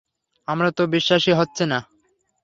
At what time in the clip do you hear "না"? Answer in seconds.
1.65-1.79